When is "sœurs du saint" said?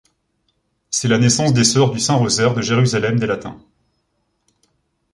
1.63-2.15